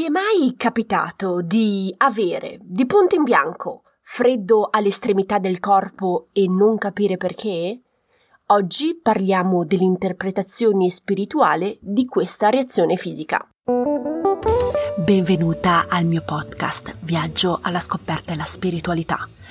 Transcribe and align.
Ti 0.00 0.06
è 0.06 0.08
mai 0.08 0.54
capitato 0.56 1.42
di 1.42 1.94
avere 1.98 2.56
di 2.62 2.86
punto 2.86 3.16
in 3.16 3.22
bianco 3.22 3.82
freddo 4.00 4.66
all'estremità 4.70 5.38
del 5.38 5.60
corpo 5.60 6.28
e 6.32 6.46
non 6.48 6.78
capire 6.78 7.18
perché? 7.18 7.82
Oggi 8.46 8.98
parliamo 8.98 9.66
dell'interpretazione 9.66 10.88
spirituale 10.90 11.76
di 11.82 12.06
questa 12.06 12.48
reazione 12.48 12.96
fisica. 12.96 13.46
Benvenuta 14.96 15.84
al 15.90 16.06
mio 16.06 16.22
podcast 16.24 16.96
Viaggio 17.00 17.58
alla 17.60 17.80
scoperta 17.80 18.30
della 18.30 18.46
spiritualità. 18.46 19.28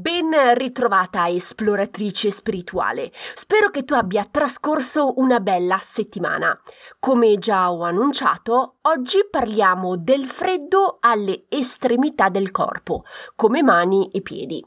Ben 0.00 0.34
ritrovata 0.54 1.28
esploratrice 1.28 2.30
spirituale. 2.30 3.12
Spero 3.34 3.68
che 3.68 3.84
tu 3.84 3.92
abbia 3.92 4.24
trascorso 4.24 5.18
una 5.18 5.40
bella 5.40 5.78
settimana. 5.82 6.58
Come 6.98 7.36
già 7.36 7.70
ho 7.70 7.82
annunciato, 7.82 8.76
oggi 8.80 9.26
parliamo 9.30 9.98
del 9.98 10.24
freddo 10.24 10.96
alle 11.00 11.44
estremità 11.50 12.30
del 12.30 12.50
corpo, 12.50 13.04
come 13.36 13.62
mani 13.62 14.08
e 14.10 14.22
piedi. 14.22 14.66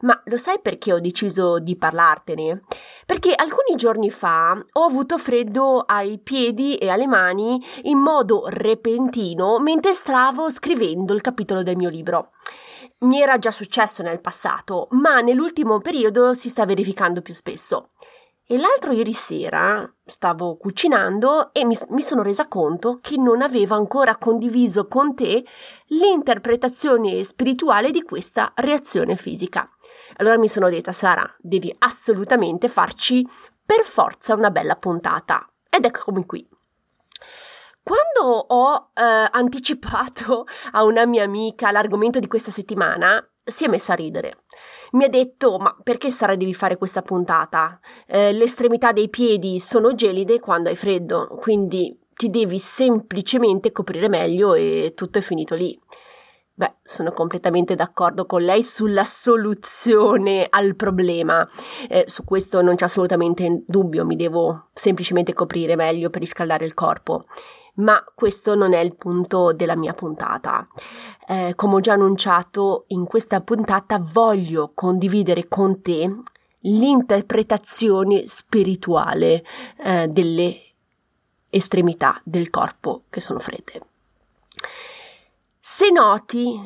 Ma 0.00 0.18
lo 0.24 0.38
sai 0.38 0.58
perché 0.58 0.94
ho 0.94 1.00
deciso 1.00 1.58
di 1.58 1.76
parlartene? 1.76 2.62
Perché 3.04 3.34
alcuni 3.34 3.76
giorni 3.76 4.10
fa 4.10 4.52
ho 4.52 4.84
avuto 4.84 5.18
freddo 5.18 5.80
ai 5.80 6.18
piedi 6.18 6.76
e 6.76 6.88
alle 6.88 7.06
mani 7.06 7.62
in 7.82 7.98
modo 7.98 8.44
repentino 8.48 9.58
mentre 9.58 9.92
stavo 9.92 10.50
scrivendo 10.50 11.12
il 11.12 11.20
capitolo 11.20 11.62
del 11.62 11.76
mio 11.76 11.90
libro. 11.90 12.30
Mi 13.02 13.20
era 13.20 13.38
già 13.38 13.50
successo 13.50 14.02
nel 14.02 14.20
passato, 14.20 14.86
ma 14.90 15.20
nell'ultimo 15.20 15.80
periodo 15.80 16.34
si 16.34 16.48
sta 16.48 16.64
verificando 16.64 17.20
più 17.20 17.34
spesso. 17.34 17.90
E 18.46 18.56
l'altro 18.56 18.92
ieri 18.92 19.12
sera 19.12 19.90
stavo 20.04 20.56
cucinando 20.56 21.52
e 21.52 21.64
mi, 21.64 21.76
mi, 21.88 22.02
sono 22.02 22.22
resa 22.22 22.46
conto 22.46 22.98
che 23.00 23.16
non 23.16 23.40
avevo 23.40 23.74
ancora 23.74 24.16
condiviso 24.16 24.86
con 24.86 25.14
te 25.16 25.44
l'interpretazione 25.86 27.24
spirituale 27.24 27.90
di 27.90 28.02
questa 28.02 28.52
reazione 28.56 29.16
fisica. 29.16 29.68
Allora 30.18 30.38
mi 30.38 30.48
sono 30.48 30.68
detta, 30.68 30.92
Sara, 30.92 31.28
devi 31.38 31.74
assolutamente 31.78 32.68
farci 32.68 33.26
per 33.64 33.84
forza 33.84 34.34
una 34.34 34.50
bella 34.50 34.76
puntata. 34.76 35.50
Ed 35.68 35.84
eccomi 35.84 36.24
qui. 36.24 36.51
Quando 37.82 38.36
ho 38.48 38.90
eh, 38.94 39.28
anticipato 39.30 40.46
a 40.72 40.84
una 40.84 41.04
mia 41.04 41.24
amica 41.24 41.70
l'argomento 41.72 42.20
di 42.20 42.28
questa 42.28 42.52
settimana, 42.52 43.24
si 43.44 43.64
è 43.64 43.68
messa 43.68 43.94
a 43.94 43.96
ridere. 43.96 44.44
Mi 44.92 45.04
ha 45.04 45.08
detto: 45.08 45.58
Ma 45.58 45.74
perché 45.82 46.10
Sara 46.10 46.36
devi 46.36 46.54
fare 46.54 46.76
questa 46.76 47.02
puntata? 47.02 47.80
Eh, 48.06 48.32
le 48.32 48.44
estremità 48.44 48.92
dei 48.92 49.08
piedi 49.08 49.58
sono 49.58 49.94
gelide 49.94 50.38
quando 50.38 50.68
hai 50.68 50.76
freddo, 50.76 51.36
quindi 51.40 51.98
ti 52.14 52.30
devi 52.30 52.58
semplicemente 52.58 53.72
coprire 53.72 54.08
meglio 54.08 54.54
e 54.54 54.92
tutto 54.94 55.18
è 55.18 55.22
finito 55.22 55.54
lì. 55.54 55.76
Beh, 56.54 56.74
sono 56.82 57.12
completamente 57.12 57.74
d'accordo 57.74 58.26
con 58.26 58.42
lei 58.42 58.62
sulla 58.62 59.04
soluzione 59.04 60.46
al 60.48 60.76
problema. 60.76 61.48
Eh, 61.88 62.04
su 62.06 62.24
questo 62.24 62.60
non 62.60 62.76
c'è 62.76 62.84
assolutamente 62.84 63.64
dubbio, 63.66 64.04
mi 64.04 64.16
devo 64.16 64.68
semplicemente 64.74 65.32
coprire 65.32 65.76
meglio 65.76 66.10
per 66.10 66.20
riscaldare 66.20 66.66
il 66.66 66.74
corpo 66.74 67.24
ma 67.74 68.04
questo 68.14 68.54
non 68.54 68.74
è 68.74 68.80
il 68.80 68.96
punto 68.96 69.52
della 69.52 69.76
mia 69.76 69.94
puntata. 69.94 70.66
Eh, 71.26 71.54
come 71.56 71.76
ho 71.76 71.80
già 71.80 71.94
annunciato, 71.94 72.84
in 72.88 73.06
questa 73.06 73.40
puntata 73.40 73.98
voglio 73.98 74.72
condividere 74.74 75.48
con 75.48 75.80
te 75.80 76.22
l'interpretazione 76.64 78.26
spirituale 78.26 79.44
eh, 79.78 80.08
delle 80.08 80.60
estremità 81.48 82.20
del 82.24 82.50
corpo 82.50 83.04
che 83.08 83.20
sono 83.20 83.38
fredde. 83.38 83.91
Se 85.82 85.90
noti 85.90 86.56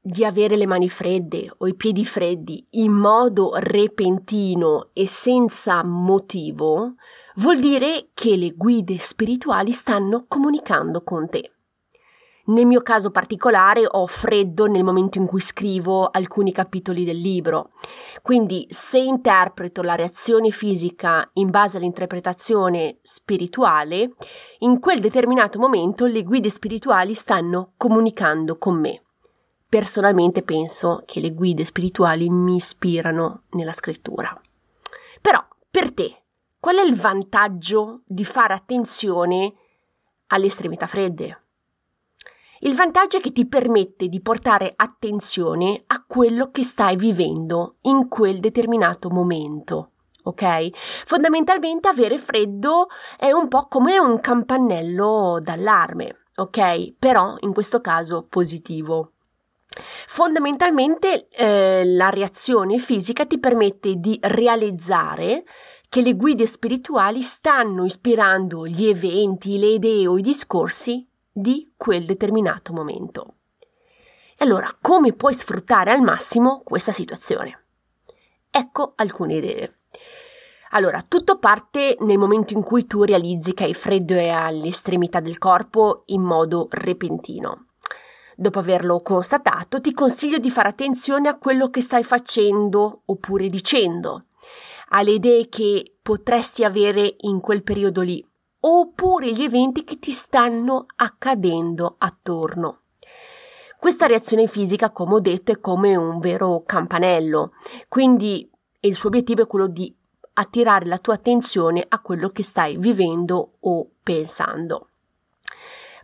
di 0.00 0.24
avere 0.24 0.56
le 0.56 0.66
mani 0.66 0.88
fredde 0.88 1.48
o 1.58 1.68
i 1.68 1.76
piedi 1.76 2.04
freddi 2.04 2.66
in 2.70 2.90
modo 2.90 3.52
repentino 3.54 4.88
e 4.92 5.06
senza 5.06 5.84
motivo, 5.84 6.96
vuol 7.36 7.60
dire 7.60 8.08
che 8.12 8.34
le 8.34 8.50
guide 8.56 8.98
spirituali 8.98 9.70
stanno 9.70 10.24
comunicando 10.26 11.04
con 11.04 11.28
te. 11.28 11.52
Nel 12.50 12.66
mio 12.66 12.82
caso 12.82 13.12
particolare 13.12 13.86
ho 13.88 14.08
freddo 14.08 14.66
nel 14.66 14.82
momento 14.82 15.18
in 15.18 15.26
cui 15.26 15.40
scrivo 15.40 16.10
alcuni 16.10 16.50
capitoli 16.50 17.04
del 17.04 17.18
libro, 17.18 17.70
quindi 18.22 18.66
se 18.68 18.98
interpreto 18.98 19.82
la 19.82 19.94
reazione 19.94 20.50
fisica 20.50 21.30
in 21.34 21.50
base 21.50 21.76
all'interpretazione 21.76 22.98
spirituale, 23.02 24.14
in 24.60 24.80
quel 24.80 24.98
determinato 24.98 25.60
momento 25.60 26.06
le 26.06 26.24
guide 26.24 26.50
spirituali 26.50 27.14
stanno 27.14 27.74
comunicando 27.76 28.58
con 28.58 28.80
me. 28.80 29.00
Personalmente 29.68 30.42
penso 30.42 31.04
che 31.06 31.20
le 31.20 31.32
guide 31.32 31.64
spirituali 31.64 32.28
mi 32.28 32.56
ispirano 32.56 33.42
nella 33.50 33.72
scrittura. 33.72 34.36
Però, 35.20 35.40
per 35.70 35.92
te, 35.92 36.22
qual 36.58 36.78
è 36.78 36.82
il 36.82 36.96
vantaggio 36.96 38.00
di 38.06 38.24
fare 38.24 38.54
attenzione 38.54 39.54
alle 40.26 40.46
estremità 40.46 40.88
fredde? 40.88 41.42
Il 42.62 42.74
vantaggio 42.74 43.16
è 43.16 43.20
che 43.20 43.32
ti 43.32 43.46
permette 43.46 44.08
di 44.08 44.20
portare 44.20 44.74
attenzione 44.76 45.82
a 45.86 46.04
quello 46.06 46.50
che 46.50 46.62
stai 46.62 46.94
vivendo 46.94 47.76
in 47.82 48.06
quel 48.06 48.38
determinato 48.38 49.08
momento. 49.08 49.92
Ok? 50.24 50.68
Fondamentalmente 51.06 51.88
avere 51.88 52.18
freddo 52.18 52.88
è 53.16 53.32
un 53.32 53.48
po' 53.48 53.66
come 53.66 53.98
un 53.98 54.20
campanello 54.20 55.38
d'allarme, 55.40 56.24
ok? 56.34 56.96
Però 56.98 57.36
in 57.40 57.54
questo 57.54 57.80
caso 57.80 58.26
positivo. 58.28 59.12
Fondamentalmente 60.06 61.28
eh, 61.28 61.82
la 61.86 62.10
reazione 62.10 62.76
fisica 62.76 63.24
ti 63.24 63.38
permette 63.38 63.94
di 63.96 64.18
realizzare 64.20 65.44
che 65.88 66.02
le 66.02 66.14
guide 66.14 66.46
spirituali 66.46 67.22
stanno 67.22 67.86
ispirando 67.86 68.66
gli 68.66 68.84
eventi, 68.84 69.58
le 69.58 69.68
idee 69.68 70.06
o 70.06 70.18
i 70.18 70.22
discorsi 70.22 71.08
di 71.40 71.72
quel 71.76 72.04
determinato 72.04 72.72
momento. 72.72 73.34
Allora, 74.38 74.74
come 74.80 75.12
puoi 75.12 75.34
sfruttare 75.34 75.90
al 75.90 76.00
massimo 76.00 76.62
questa 76.64 76.92
situazione? 76.92 77.66
Ecco 78.50 78.92
alcune 78.96 79.34
idee. 79.34 79.80
Allora, 80.70 81.02
tutto 81.06 81.38
parte 81.38 81.96
nel 82.00 82.16
momento 82.16 82.52
in 82.52 82.62
cui 82.62 82.86
tu 82.86 83.02
realizzi 83.02 83.54
che 83.54 83.64
hai 83.64 83.74
freddo 83.74 84.14
e 84.14 84.28
all'estremità 84.28 85.20
del 85.20 85.36
corpo 85.36 86.04
in 86.06 86.22
modo 86.22 86.68
repentino. 86.70 87.66
Dopo 88.36 88.60
averlo 88.60 89.02
constatato, 89.02 89.80
ti 89.80 89.92
consiglio 89.92 90.38
di 90.38 90.50
fare 90.50 90.68
attenzione 90.68 91.28
a 91.28 91.36
quello 91.36 91.68
che 91.68 91.82
stai 91.82 92.04
facendo 92.04 93.02
oppure 93.04 93.48
dicendo, 93.48 94.26
alle 94.90 95.10
idee 95.10 95.48
che 95.48 95.98
potresti 96.00 96.64
avere 96.64 97.16
in 97.18 97.40
quel 97.40 97.62
periodo 97.62 98.00
lì, 98.00 98.24
oppure 98.60 99.32
gli 99.32 99.42
eventi 99.42 99.84
che 99.84 99.98
ti 99.98 100.12
stanno 100.12 100.86
accadendo 100.96 101.96
attorno. 101.98 102.80
Questa 103.78 104.06
reazione 104.06 104.46
fisica, 104.46 104.90
come 104.90 105.14
ho 105.14 105.20
detto, 105.20 105.52
è 105.52 105.60
come 105.60 105.96
un 105.96 106.18
vero 106.18 106.62
campanello, 106.66 107.52
quindi 107.88 108.48
il 108.80 108.94
suo 108.94 109.08
obiettivo 109.08 109.42
è 109.42 109.46
quello 109.46 109.68
di 109.68 109.94
attirare 110.34 110.86
la 110.86 110.98
tua 110.98 111.14
attenzione 111.14 111.84
a 111.88 112.00
quello 112.00 112.28
che 112.28 112.42
stai 112.42 112.76
vivendo 112.76 113.56
o 113.60 113.90
pensando 114.02 114.90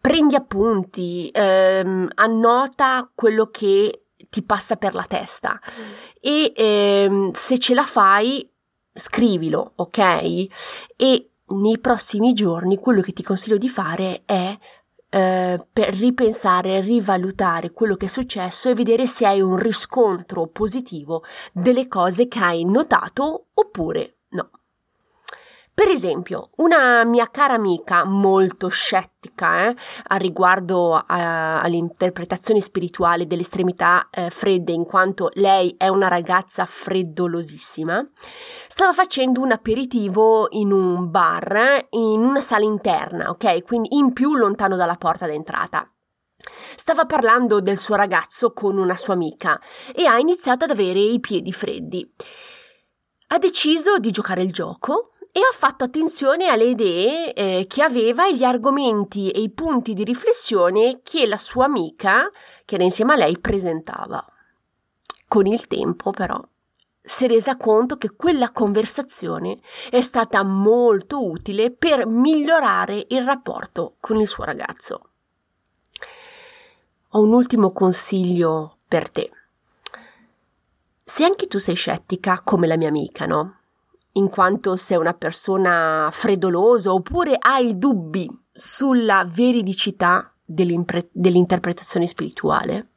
prendi 0.00 0.34
appunti, 0.34 1.30
ehm, 1.32 2.08
annota 2.14 3.10
quello 3.14 3.50
che 3.50 4.04
ti 4.30 4.42
passa 4.42 4.76
per 4.76 4.94
la 4.94 5.04
testa 5.04 5.60
e 6.20 6.52
ehm, 6.54 7.32
se 7.32 7.58
ce 7.58 7.74
la 7.74 7.84
fai 7.84 8.48
scrivilo, 8.92 9.72
ok? 9.76 9.98
E 10.96 11.29
nei 11.50 11.78
prossimi 11.78 12.32
giorni 12.32 12.78
quello 12.78 13.00
che 13.00 13.12
ti 13.12 13.22
consiglio 13.22 13.56
di 13.56 13.68
fare 13.68 14.22
è 14.24 14.56
eh, 15.12 15.66
per 15.72 15.94
ripensare, 15.94 16.80
rivalutare 16.80 17.72
quello 17.72 17.96
che 17.96 18.06
è 18.06 18.08
successo 18.08 18.68
e 18.68 18.74
vedere 18.74 19.06
se 19.06 19.26
hai 19.26 19.40
un 19.40 19.56
riscontro 19.56 20.46
positivo 20.46 21.24
delle 21.52 21.88
cose 21.88 22.28
che 22.28 22.38
hai 22.38 22.64
notato 22.64 23.46
oppure 23.54 24.18
no. 24.30 24.50
Per 25.72 25.88
esempio, 25.88 26.50
una 26.56 27.04
mia 27.04 27.30
cara 27.30 27.54
amica 27.54 28.04
molto 28.04 28.68
scettica 28.68 29.70
eh, 29.70 29.76
a 30.08 30.16
riguardo 30.16 30.94
a, 30.94 31.62
all'interpretazione 31.62 32.60
spirituale 32.60 33.26
delle 33.26 33.42
estremità 33.42 34.08
eh, 34.10 34.28
fredde, 34.28 34.72
in 34.72 34.84
quanto 34.84 35.30
lei 35.34 35.74
è 35.78 35.88
una 35.88 36.08
ragazza 36.08 36.66
freddolosissima, 36.66 38.06
stava 38.68 38.92
facendo 38.92 39.40
un 39.40 39.52
aperitivo 39.52 40.48
in 40.50 40.70
un 40.70 41.10
bar 41.10 41.86
in 41.90 42.24
una 42.24 42.40
sala 42.40 42.64
interna, 42.64 43.30
ok? 43.30 43.62
Quindi 43.64 43.96
in 43.96 44.12
più 44.12 44.34
lontano 44.34 44.76
dalla 44.76 44.96
porta 44.96 45.26
d'entrata. 45.26 45.90
Stava 46.76 47.06
parlando 47.06 47.60
del 47.60 47.78
suo 47.78 47.94
ragazzo 47.94 48.52
con 48.52 48.76
una 48.76 48.96
sua 48.96 49.14
amica 49.14 49.58
e 49.94 50.04
ha 50.06 50.18
iniziato 50.18 50.64
ad 50.64 50.70
avere 50.70 50.98
i 50.98 51.20
piedi 51.20 51.52
freddi. 51.52 52.06
Ha 53.28 53.38
deciso 53.38 53.98
di 53.98 54.10
giocare 54.10 54.42
il 54.42 54.52
gioco 54.52 55.09
e 55.32 55.40
ha 55.40 55.54
fatto 55.54 55.84
attenzione 55.84 56.48
alle 56.48 56.64
idee 56.64 57.32
eh, 57.32 57.66
che 57.68 57.82
aveva 57.82 58.26
e 58.26 58.34
gli 58.34 58.44
argomenti 58.44 59.30
e 59.30 59.40
i 59.40 59.50
punti 59.50 59.94
di 59.94 60.04
riflessione 60.04 61.00
che 61.02 61.26
la 61.26 61.38
sua 61.38 61.66
amica, 61.66 62.28
che 62.64 62.74
era 62.74 62.84
insieme 62.84 63.12
a 63.12 63.16
lei, 63.16 63.38
presentava. 63.38 64.24
Con 65.28 65.46
il 65.46 65.68
tempo, 65.68 66.10
però, 66.10 66.42
si 67.00 67.24
è 67.24 67.28
resa 67.28 67.56
conto 67.56 67.96
che 67.96 68.10
quella 68.14 68.50
conversazione 68.50 69.60
è 69.90 70.00
stata 70.00 70.42
molto 70.42 71.24
utile 71.24 71.70
per 71.70 72.06
migliorare 72.06 73.06
il 73.08 73.24
rapporto 73.24 73.96
con 74.00 74.20
il 74.20 74.26
suo 74.26 74.44
ragazzo. 74.44 75.10
Ho 77.10 77.22
un 77.22 77.32
ultimo 77.32 77.72
consiglio 77.72 78.78
per 78.86 79.10
te. 79.10 79.30
Se 81.02 81.24
anche 81.24 81.46
tu 81.46 81.58
sei 81.58 81.74
scettica 81.74 82.42
come 82.44 82.66
la 82.68 82.76
mia 82.76 82.88
amica, 82.88 83.26
no? 83.26 83.59
In 84.12 84.28
quanto 84.28 84.76
sei 84.76 84.96
una 84.96 85.14
persona 85.14 86.08
freddolosa 86.12 86.92
oppure 86.92 87.36
hai 87.38 87.78
dubbi 87.78 88.28
sulla 88.52 89.24
veridicità 89.26 90.32
dell'interpretazione 90.44 92.06
spirituale, 92.06 92.90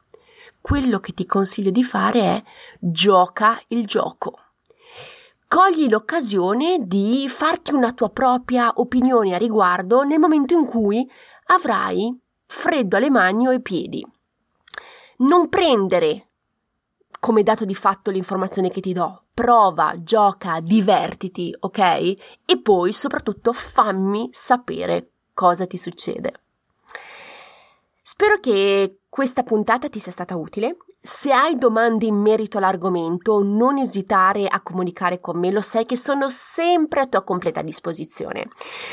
quello 0.60 0.98
che 0.98 1.12
ti 1.12 1.26
consiglio 1.26 1.70
di 1.70 1.84
fare 1.84 2.20
è 2.20 2.42
gioca 2.78 3.60
il 3.68 3.86
gioco. 3.86 4.38
Cogli 5.46 5.88
l'occasione 5.88 6.78
di 6.80 7.28
farti 7.28 7.72
una 7.72 7.92
tua 7.92 8.10
propria 8.10 8.72
opinione 8.74 9.34
a 9.34 9.38
riguardo 9.38 10.02
nel 10.02 10.18
momento 10.18 10.54
in 10.54 10.64
cui 10.64 11.08
avrai 11.46 12.18
freddo 12.46 12.96
alle 12.96 13.10
mani 13.10 13.46
o 13.46 13.50
ai 13.50 13.62
piedi. 13.62 14.04
Non 15.18 15.48
prendere 15.48 16.30
come 17.20 17.42
dato 17.42 17.64
di 17.64 17.74
fatto 17.74 18.10
l'informazione 18.10 18.70
che 18.70 18.80
ti 18.80 18.92
do. 18.92 19.24
Prova, 19.34 19.94
gioca, 20.02 20.60
divertiti, 20.60 21.54
ok? 21.58 21.78
E 22.44 22.60
poi 22.62 22.92
soprattutto 22.92 23.52
fammi 23.52 24.28
sapere 24.32 25.10
cosa 25.32 25.66
ti 25.66 25.76
succede. 25.76 26.40
Spero 28.02 28.38
che 28.38 28.98
questa 29.14 29.44
puntata 29.44 29.88
ti 29.88 30.00
sia 30.00 30.10
stata 30.10 30.34
utile. 30.34 30.76
Se 31.00 31.30
hai 31.30 31.56
domande 31.56 32.04
in 32.04 32.16
merito 32.16 32.58
all'argomento, 32.58 33.44
non 33.44 33.78
esitare 33.78 34.48
a 34.48 34.60
comunicare 34.60 35.20
con 35.20 35.38
me, 35.38 35.52
lo 35.52 35.60
sai 35.60 35.86
che 35.86 35.96
sono 35.96 36.28
sempre 36.28 37.02
a 37.02 37.06
tua 37.06 37.22
completa 37.22 37.62
disposizione. 37.62 38.48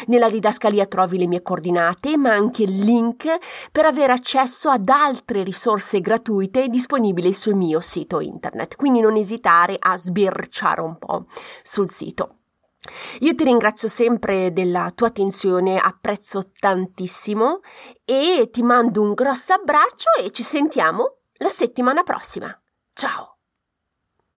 Nella 0.06 0.30
didascalia 0.30 0.86
trovi 0.86 1.18
le 1.18 1.26
mie 1.26 1.42
coordinate, 1.42 2.18
ma 2.18 2.34
anche 2.34 2.62
il 2.62 2.84
link 2.84 3.36
per 3.72 3.86
avere 3.86 4.14
accesso 4.14 4.70
ad 4.70 4.90
altre 4.90 5.42
risorse 5.42 6.02
gratuite 6.02 6.68
disponibili 6.68 7.34
sul 7.34 7.56
mio 7.56 7.80
sito 7.80 8.20
internet. 8.20 8.76
Quindi 8.76 9.00
non 9.00 9.16
esitare 9.16 9.76
a 9.80 9.98
sbirciare 9.98 10.82
un 10.82 11.00
po' 11.00 11.26
sul 11.64 11.90
sito. 11.90 12.41
Io 13.20 13.36
ti 13.36 13.44
ringrazio 13.44 13.88
sempre 13.88 14.52
della 14.54 14.92
tua 14.96 15.08
attenzione, 15.08 15.78
apprezzo 15.78 16.52
tantissimo 16.58 17.60
e 18.06 18.50
ti 18.52 18.64
mando 18.64 19.02
un 19.02 19.14
grosso 19.14 19.54
abbraccio 19.54 20.10
e 20.20 20.32
ci 20.32 20.44
sentiamo 20.44 21.18
la 21.38 21.50
settimana 21.50 22.04
prossima. 22.04 22.58
Ciao! 22.94 23.31